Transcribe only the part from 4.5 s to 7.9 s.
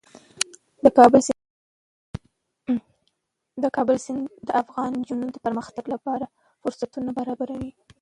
افغان نجونو د پرمختګ لپاره فرصتونه برابروي.